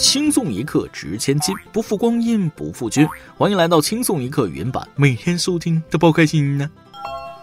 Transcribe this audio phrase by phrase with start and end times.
[0.00, 3.06] 轻松一刻值千金，不负光阴不负君。
[3.36, 6.70] 欢迎来到轻松一刻云版，每天收听都包开心呢。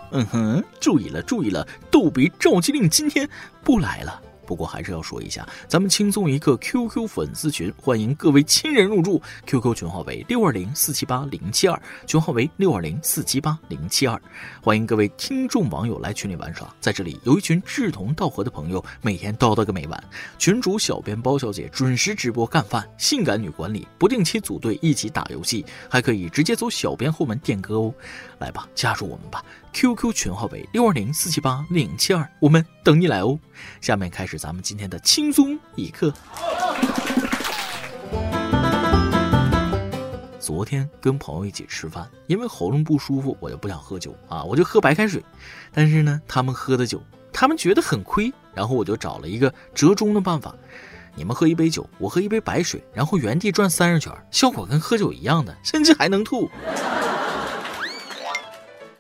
[0.10, 3.30] 嗯哼，注意了注意了，逗比赵机令今天
[3.64, 4.20] 不来了。
[4.47, 9.21] 不过还是要说一下，咱们轻松一刻 QQ 粉丝群，欢迎各位亲人入驻。
[9.45, 14.20] QQ 群号为六二零四七八零七二，群号为六二零四七八零七二。
[14.62, 20.04] 欢迎各位听众网友来群里玩耍，在这里有一群志同道合的朋友，每天叨叨个没完。
[20.38, 27.94] 群主小编包小姐准时直播干饭，性感女管理不定期组队一起打游戏，还可以直接走小编后门点歌哦。
[28.39, 29.44] 来吧，加入我们吧。
[29.73, 33.38] QQ 群号为六二零四七八零七二，我们等你来哦。
[33.81, 36.14] 下面开始咱们今天的轻松一刻。
[40.40, 45.22] 昨天跟朋友一起吃饭，因为喉咙不舒服，我就不想喝酒啊，我就喝白开水。
[45.73, 47.02] 但是呢，他们喝的酒，
[47.34, 50.56] 他们觉得很亏，然后我就找了一个折中的办法：
[51.16, 56.50] 你们喝一杯酒，我喝一杯白水，然后原地转三十圈，效果跟喝酒一样的，甚至还能吐。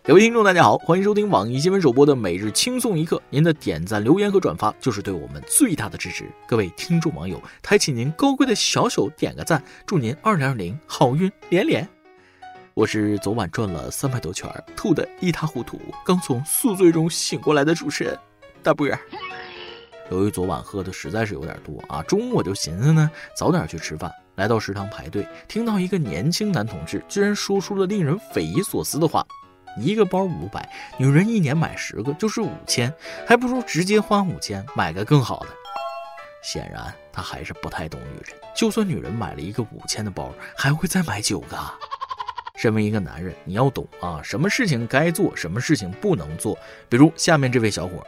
[0.07, 3.21] 各位听众，大家好，欢迎收听网易新闻首播的每日轻松一刻。
[3.29, 6.23] 您的点赞、留言和转发就是对我们最大的支持。
[6.47, 11.85] 各位听众网友，抬起您高贵的小手，点个赞，祝您二零二零好运连连。
[12.73, 18.17] 我是昨晚转了三百多圈，吐得一塌糊涂，刚从宿醉中醒过来的主持人
[18.63, 18.97] 大波儿。
[20.09, 24.09] 由于昨晚喝的实在是有点多啊，中午我就寻思呢，早点去吃饭。
[24.35, 29.27] 来到食堂排队，听到一个年轻男同志居然说出了令人匪夷所思的话。
[29.79, 32.93] 一个包五百，女人一年买十个就是五千，
[33.25, 35.47] 还不如直接花五千买个更好的。
[36.43, 41.57] 显然他还是不太懂女人，就算女人买了一个五千的包，还会再买九个。
[42.55, 46.57] 身为一个男人，你要懂啊，什么事情该做，什么事情不能做。
[46.89, 48.03] 比如下面这位小伙。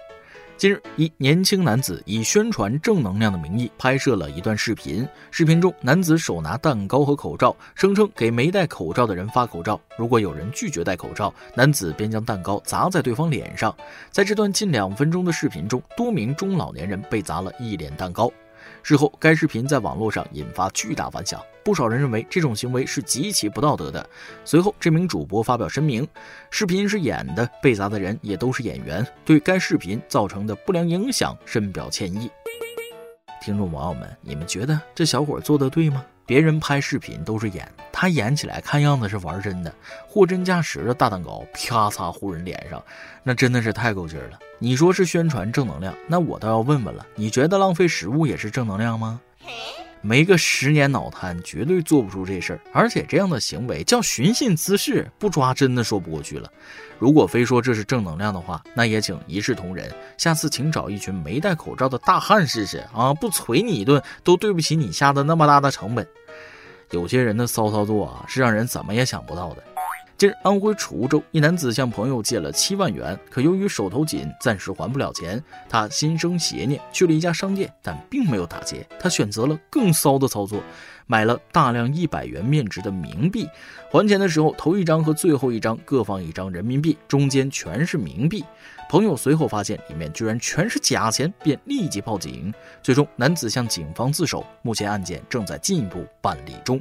[0.60, 5.08] 近日，一年轻男子以宣传正能量的名义拍摄了一段视频。
[5.32, 9.80] 视频中，男子手拿蛋糕和口罩，声称给没戴口罩的人发口罩。
[9.98, 13.74] 如果有人拒绝戴口罩，男子便将蛋糕砸在对方脸上。
[14.12, 18.30] 在这段近两分钟的视频中，多名中老年人被砸了一脸蛋糕。
[18.84, 24.08] 事后，该视频在网络上引发巨大反响，不少人认为这种行为是极其不道德的。
[24.46, 26.08] 随后，这名主播发表声明，
[26.50, 32.30] 视频是演的，被砸的人也都是演员，对该视频造成的不良影响深表歉意。
[33.42, 36.06] 听众网友们，你们觉得这小伙做的对吗？
[36.30, 39.74] 别人拍视频都是演，他演起来看样子是玩真的，
[40.08, 42.80] 货真价实的大蛋糕啪嚓糊人脸上，
[43.24, 44.38] 那真的是太够劲儿了。
[44.60, 49.20] 你说是宣传正能量，那我倒要问问了，你觉得浪费食物也是正能量吗？
[50.02, 52.60] 没个十年脑瘫，绝对做不出这事儿。
[52.72, 56.52] 而且这样的行为叫寻衅滋事，不抓真的说不过去了。
[56.98, 59.90] 如果非说这是正能量的话，那也请一视同仁。
[60.18, 63.14] 下次请找一群没戴口罩的大汉试试啊！
[63.14, 66.08] 不锤你一顿，都对不起你下的那么大的成本。
[66.92, 69.64] 有些人的骚操作啊，是让人怎么也想不到的。
[70.20, 75.42] 近日，安徽滁州一男子向朋友借了七万元，可由于手头紧，暂时还不了钱。
[75.70, 78.86] 他心生邪念，去了一家商店，但并没有打劫。
[79.00, 80.62] 他选择了更骚的操作，
[81.08, 83.48] 买了大量一百元面值的冥币。
[83.90, 88.44] 还钱的时候，头一张和最后一张各放一张人民币，中间全是冥币。
[88.90, 92.54] 朋友随后发现里面居然全是假钱，便立即报警。
[92.84, 94.46] 最终，男子向警方自首。
[94.64, 96.78] 目前案件正在进一步办理中。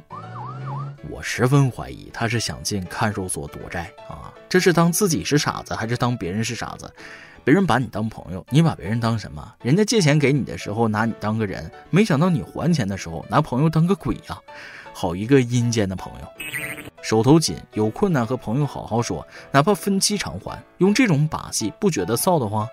[1.09, 4.33] 我十分怀疑他是想进看守所躲债啊！
[4.49, 6.91] 这是当自己是傻子，还是当别人是傻子？
[7.43, 9.55] 别人把你当朋友，你把别人当什么？
[9.61, 14.37] 人家借钱给你的时候拿你当个人，没想到你还钱的时候拿朋友当个鬼呀！
[14.93, 16.27] 好一个阴间的朋友！
[17.01, 20.61] 手头紧，有困难和朋友好好说，哪怕分期偿还。
[20.79, 22.67] 用这种把戏，不觉得臊得慌？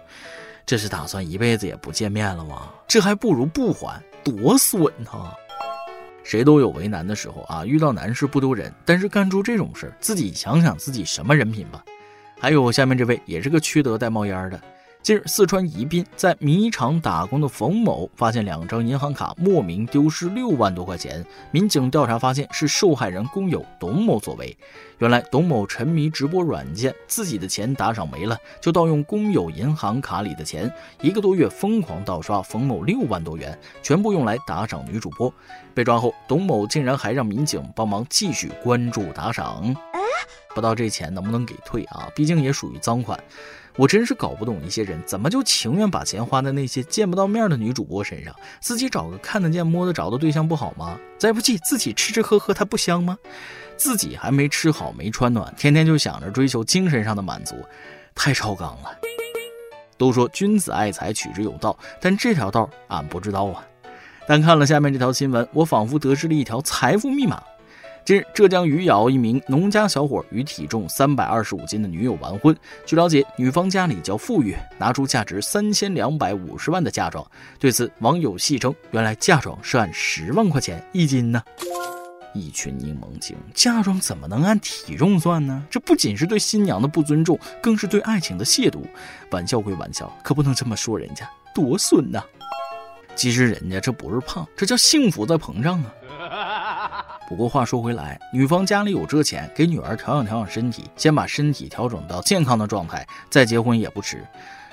[0.66, 2.68] 这是打算一辈子也不见面了吗？
[2.88, 5.32] 这还不如不还，多损啊！
[6.26, 11.84] 谁都有为难的时候啊，遇到难事不丢人，但是干出这种事自己想想自己什么人品吧。
[12.40, 14.60] 还有下面这位也是个缺德带冒烟的。
[15.02, 21.24] 近日，四川宜宾在米厂打工的冯某发现两张银行卡莫名丢失六万多块钱。
[21.52, 24.56] 民警调查发现是受害人工友董某所为。
[24.98, 35.32] 原来，董某沉迷直播软件，自己的钱打赏没了，就盗用工友银行卡里的钱，一个多月疯狂盗刷冯某六万多元，全部用来打赏女主播。
[35.72, 39.72] 被抓后，董某竟然还让民警帮忙继续关注打赏。
[40.48, 42.08] 不知道这钱能不能给退啊？
[42.16, 43.22] 毕竟也属于赃款。
[43.76, 50.98] 我真是搞不懂一些人怎么就情愿把钱花在那些见不到面的女主播身上，自己找个看得见摸得着的对象不好吗？
[51.18, 53.18] 再不济自己吃吃喝喝，它不香吗？
[53.76, 57.54] 自己还没吃好没穿暖，天天就想着追求精神上的满足，
[58.14, 58.96] 太超纲了。
[59.98, 63.62] 都说君子爱财，取之有道，但这条道俺不知道啊。
[64.26, 67.42] 但看了下面这条新闻，我仿佛得知了一条财富密码。
[68.06, 72.56] 近日，浙江余姚一名农家小伙与体重三百二十五斤的女友完婚。
[72.84, 77.28] 据了解，女方家里较富裕，拿出价值三千两百五十万的嫁妆。
[77.58, 81.42] 对此，网友戏称：“原来嫁妆是按十万块钱一斤呢！”
[82.32, 85.64] 一群柠檬精，嫁妆怎么能按体重算呢？
[85.68, 88.82] 这不仅是对新娘的不尊重，更是对爱情的亵渎。
[89.32, 92.22] 玩笑归玩笑，可不能这么说人家，多损呐！
[93.16, 95.92] 其实人家这不是胖，这叫幸福在膨胀啊。
[97.28, 104.24] 不过话说回来，女方家里有这钱，给女儿调养调养身体，先把身体调整到健康的状态，再结婚也不迟。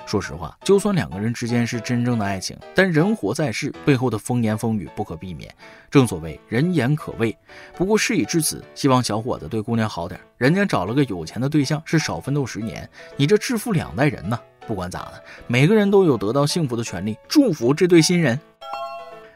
[0.06, 5.52] 说实话，就算两个人之间是真正的爱情，但人活在世，背后的风言风语不可避免。
[5.90, 7.36] 正所谓人言可畏。
[7.74, 10.20] 不过事已至此，希望小伙子对姑娘好点。
[10.36, 14.38] 人家找了个有钱的对象，是少奋斗十年，你这致富两代人呢？
[14.66, 17.16] 不管咋的，每个人都有得到幸福的权利。
[17.26, 18.38] 祝福这对新人。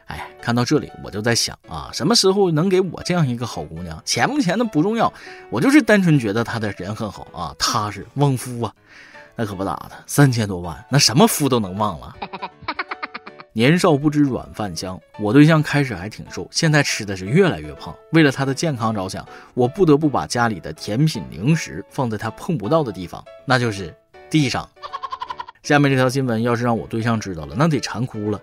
[0.09, 4.01] 哎，看到这里我就在想啊，什么时候能给我这样一个好姑娘？
[4.03, 5.11] 钱不钱的不重要，
[5.49, 8.73] 我就是单纯觉得她的人很好啊，踏实，旺夫啊。
[9.35, 12.13] 那可不咋的，三千多万，那什么夫都能忘了。
[13.53, 17.95] 年少不知软饭香，我对象开始还挺瘦，现在吃的是越来越胖。
[18.11, 23.95] 为了他的健康着想，我不得不把家里的甜品零食放在他碰不到的地方，那就是
[24.29, 24.67] 地上。
[25.63, 28.41] 下面这条新闻要是让我对象知道了，那得馋哭了。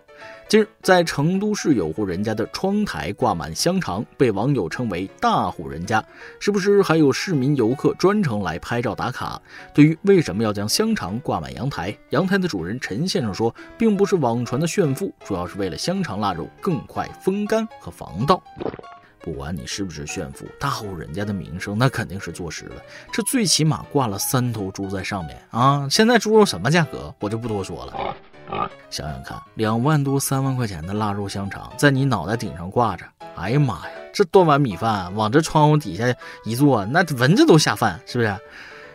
[0.48, 6.04] 近日，在成都市有户人家的窗台挂满香肠，被网友称为“大户人家”，
[6.38, 9.40] 是不是还有市民游客专程来拍照打卡？
[9.74, 18.40] 对于为什么要将香肠挂满阳台，阳台的主人陈先生说，并不是网传的炫富，主要是为了香肠腊肉更快风干和防盗。
[19.26, 22.76] 不管你是不是炫富，大户人家的名声那肯定是坐实了。
[23.12, 25.88] 这最起码挂了三头猪在上面啊！
[25.90, 27.92] 现在猪肉什么价格，我就不多说了。
[28.48, 36.04] 啊想想看，两万多、三万块钱的腊肉香肠在你脑袋顶上挂着，哎呀妈呀，这端碗米饭往这窗户底下
[36.44, 38.32] 一坐，那蚊子都下饭，是不是？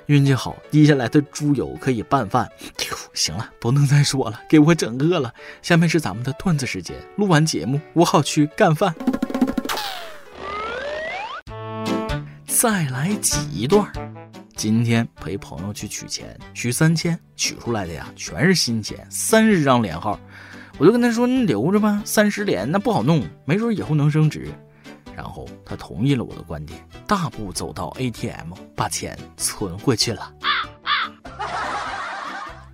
[0.05, 2.49] 运气好，滴下来的猪油可以拌饭。
[3.13, 5.33] 行了，不能再说了，给我整饿了。
[5.61, 8.95] 下面是咱们的段子时间，录完节目我好去干饭。
[12.61, 13.91] 再来挤一段。
[14.55, 20.19] 今天陪朋友去取钱，取三千，取出来的呀全是新钱，三十张连号。
[20.77, 24.47] 我就跟他说：“你留着吧，三十连那不好弄，没准以后能升值。”
[25.17, 30.31] 然后他同意了我的观点，大步走到 ATM，把钱存回去了。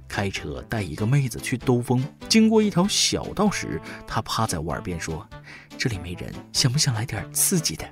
[0.09, 5.25] 开车带一个妹子去兜风，经过一条小道时，他趴在我耳边说
[5.79, 7.85] ：“这里没人，想不想来点刺激的？”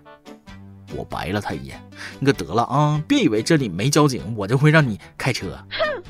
[0.96, 1.82] 我白了他一眼，
[2.20, 3.04] 你可得了啊！
[3.08, 5.58] 别以为这里没交警，我就会让你开车。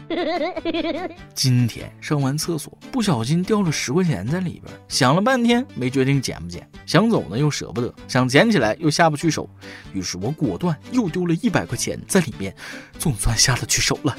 [1.34, 9.50] 今天上完厕所，不小心掉了十块钱在里边，想了半天没决定捡不捡，想走呢又舍不得，想捡起来又下不去手，
[9.94, 12.56] 于是我果断又丢了一百块钱在里面，
[13.00, 14.16] 总算下得去手了。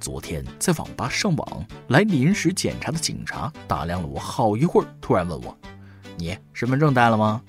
[0.00, 5.58] 昨天在网吧上网，来临时检查的警察打量了我好一会儿，突然问我
[6.16, 7.42] ：“你身份证带了吗？”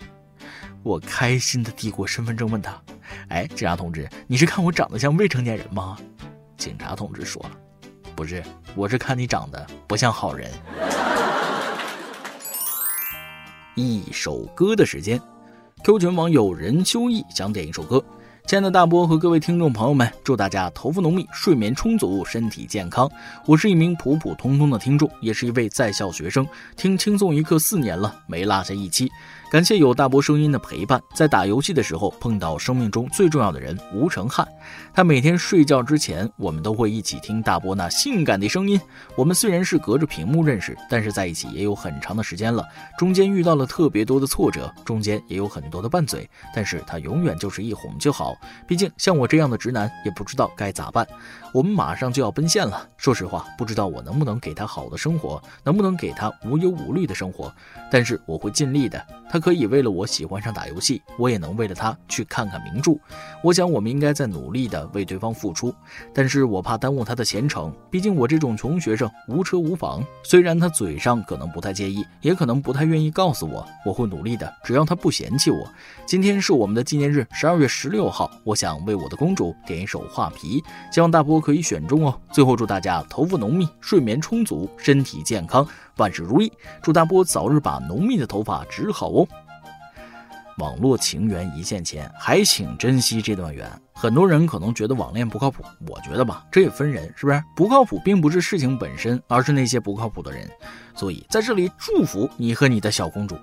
[0.90, 2.82] 我开心的递过身份证，问他
[3.30, 5.96] ：“哎，警察同志，你是看我长得像未成年人吗？”
[6.58, 7.40] 警察同志说
[8.18, 8.44] ：“不是，
[8.76, 10.52] 我是看你长得不像好人。
[13.78, 15.22] ”一首歌的时间
[15.84, 18.04] ，Q 群网友任秋意想点一首歌。
[18.50, 23.08] 亲爱的大波和各位听众朋友们，祝大家头发浓密，睡眠充足，身体健康。
[23.46, 29.08] 我是一名普普通通的听众，也是一位在校学生，听轻松一刻四年了，没落下一期。
[29.52, 34.48] 感谢有大波声音的陪伴，在打游戏的时候碰到生命中最重要的人吴成汉，
[34.94, 38.80] 他每天睡觉之前，我们都会一起听大波那性感的声音。
[39.16, 42.64] 我们虽然是隔着屏幕认识，但是在一起也有很长的时间了，
[42.98, 48.39] 中间遇到了特别多的挫折，中间也有很多的拌嘴，但是他永远就是一哄就好。
[48.68, 51.08] 毕竟像我这样的直男也不知道该咋办。
[51.52, 57.52] 我们马上就要奔现了，说实话，不知道我能不能给他好的生活，能不能给他无忧无虑的生活，
[57.92, 59.04] 但是我会尽力的。
[59.32, 62.94] 他可以为了我喜欢上打游戏，我也能为了他去看看名著。
[63.44, 65.74] 我想我们应该在努力的为对方付出，
[66.14, 67.74] 但是我怕耽误他的前程。
[67.90, 70.04] 毕竟我这种穷学生，无车无房。
[70.24, 75.68] 虽然他嘴上可能不太介意，也可能不太愿意告诉我，我会努力的，只要他不嫌弃我。
[76.06, 80.60] 今天是我们的纪念日，十二月十六号，好我想为我的公主点一首《画皮》，
[80.94, 82.20] 希望大波可以选中哦。
[82.34, 85.66] 最后祝大家头发浓密，睡眠充足，身体健康。
[85.96, 89.26] 万事如意，祝大波早日把浓密的头发植好哦。
[90.58, 93.66] 网络情缘一线牵，还请珍惜这段缘。
[94.02, 97.44] 很多人可能觉得网恋不靠谱，我觉得吧，这也分人，是不是？
[97.54, 100.50] 不靠谱并不是事情本身，而是那些不靠谱的人。
[100.96, 103.38] 所以在这里祝福你和你的小公主，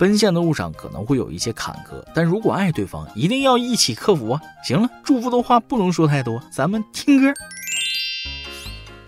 [0.00, 4.40] 奔现的路上可能会有一些坎坷，但如果爱对方，一定要一起克服啊！
[4.64, 7.32] 行了，祝福的话不能说太多，咱们听歌。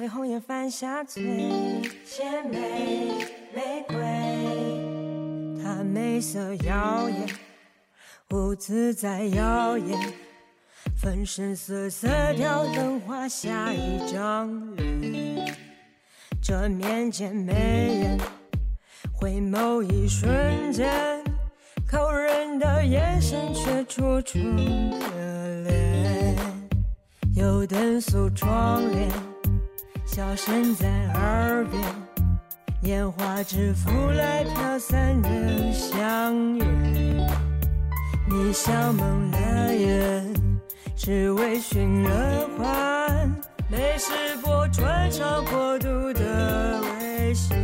[0.00, 1.22] 为红颜犯下罪，
[2.06, 3.22] 献玫
[3.54, 3.96] 玫瑰。
[5.62, 7.28] 她美色妖艳，
[8.30, 10.14] 舞姿在妖艳，
[10.96, 15.54] 粉身碎色调灯花下一张脸。
[16.42, 18.18] 这面前美人，
[19.12, 21.22] 回眸一瞬间，
[21.86, 25.18] 扣人的眼神却楚楚可
[25.68, 26.34] 怜。
[27.34, 29.10] 油灯素窗帘，
[30.12, 31.80] 笑声在耳边，
[32.82, 35.28] 年华之浮来飘散的
[35.72, 36.66] 香烟。
[38.28, 40.34] 你笑蒙了眼，
[40.96, 43.30] 只为寻了欢，
[43.70, 44.10] 美食
[44.42, 47.56] 播穿肠过度的危险。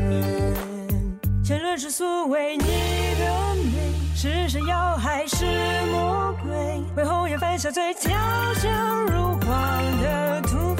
[1.44, 5.44] 沉沦世俗为你的美，是神药还是
[5.90, 6.52] 魔鬼？
[6.96, 8.08] 为红颜犯下罪，娇
[8.54, 8.68] 羞
[9.10, 9.26] 如。
[9.46, 10.74] 光的土，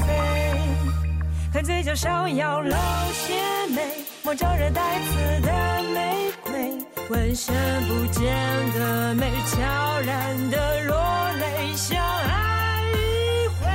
[1.66, 2.70] 嘴角上扬露
[3.12, 3.34] 邪
[3.74, 3.82] 魅，
[4.22, 6.78] 莫招惹带刺的玫瑰，
[7.10, 7.52] 闻声
[7.88, 8.32] 不见
[8.72, 10.94] 的美，悄然的落
[11.40, 13.66] 泪，相爱一回，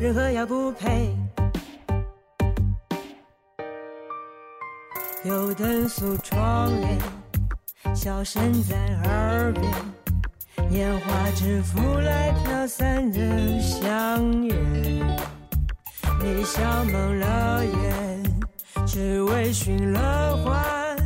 [0.00, 1.16] 任何药不配。
[5.24, 6.98] 油灯诉窗帘，
[7.94, 9.72] 笑声在耳边。
[10.68, 14.56] 年华之浮来飘散的香烟，
[16.20, 18.22] 你笑蒙了眼，
[18.86, 20.96] 只为寻了欢，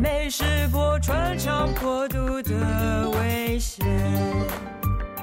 [0.00, 3.86] 没识破穿肠破肚的危险。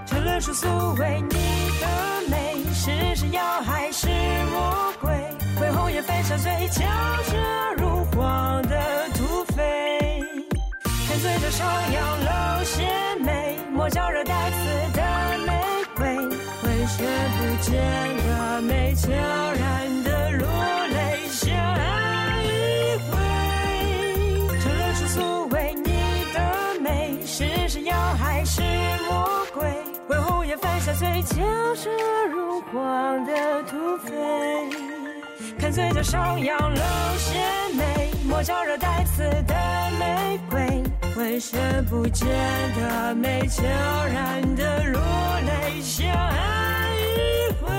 [0.06, 1.36] 沉沦世俗为你
[1.80, 1.88] 的
[2.30, 4.08] 美，是神药还是
[4.52, 5.12] 魔鬼？
[5.62, 6.84] 为红颜犯下罪，骄
[7.24, 7.36] 奢
[7.78, 10.24] 如簧的土匪，
[11.08, 13.06] 看嘴角上扬露馅。
[13.72, 14.24] 莫招惹
[18.66, 20.48] 美，悄然的落
[20.88, 23.12] 泪，相爱一回。
[24.60, 25.92] 沉沦世俗为你
[26.34, 26.40] 的
[26.82, 28.62] 美，是神妖还是
[29.08, 29.64] 魔鬼？
[30.08, 31.36] 为红颜犯下罪，骄
[31.76, 31.90] 奢
[32.32, 34.12] 如簧的土匪。
[35.60, 36.82] 看嘴角上扬露
[37.18, 37.40] 邪
[37.76, 39.56] 魅，莫招惹带刺的
[40.00, 40.84] 玫瑰。
[41.16, 41.58] 闻声
[41.90, 42.28] 不见
[42.76, 45.00] 的美，悄然的落
[45.46, 47.72] 泪，相爱一回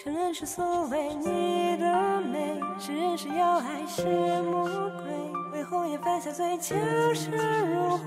[0.00, 4.04] 承认是所谓你的美，是人是妖还是
[4.42, 4.64] 魔
[5.02, 5.10] 鬼？
[5.52, 6.76] 为红颜犯下罪，就
[7.14, 8.06] 是如荒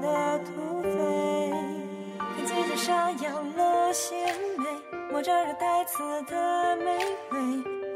[0.00, 1.52] 的土匪。
[2.18, 4.16] 看嘴角上扬了邪
[4.56, 4.64] 魅，
[5.12, 6.98] 莫招惹带刺的玫
[7.30, 7.38] 瑰。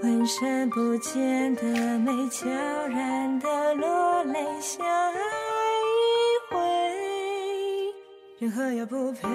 [0.05, 1.65] 闻声不见的
[1.99, 5.21] 美，悄然的落泪，相爱
[5.99, 6.59] 一回，
[8.39, 9.29] 任何也不配。